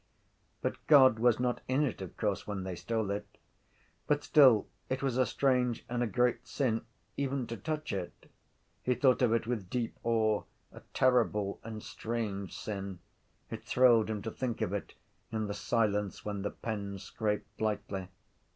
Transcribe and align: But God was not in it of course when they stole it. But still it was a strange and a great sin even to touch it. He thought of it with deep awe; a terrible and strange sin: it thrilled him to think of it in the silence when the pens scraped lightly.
But 0.63 0.77
God 0.87 1.19
was 1.19 1.39
not 1.39 1.61
in 1.67 1.83
it 1.83 2.01
of 2.01 2.17
course 2.17 2.47
when 2.47 2.63
they 2.63 2.75
stole 2.75 3.11
it. 3.11 3.37
But 4.07 4.23
still 4.23 4.65
it 4.89 5.03
was 5.03 5.15
a 5.15 5.27
strange 5.27 5.85
and 5.87 6.01
a 6.01 6.07
great 6.07 6.47
sin 6.47 6.83
even 7.17 7.45
to 7.45 7.55
touch 7.55 7.93
it. 7.93 8.31
He 8.81 8.95
thought 8.95 9.21
of 9.21 9.31
it 9.31 9.45
with 9.45 9.69
deep 9.69 9.95
awe; 10.01 10.41
a 10.71 10.81
terrible 10.95 11.59
and 11.63 11.83
strange 11.83 12.57
sin: 12.57 12.97
it 13.51 13.63
thrilled 13.63 14.09
him 14.09 14.23
to 14.23 14.31
think 14.31 14.59
of 14.61 14.73
it 14.73 14.95
in 15.31 15.45
the 15.45 15.53
silence 15.53 16.25
when 16.25 16.41
the 16.41 16.49
pens 16.49 17.03
scraped 17.03 17.61
lightly. 17.61 18.07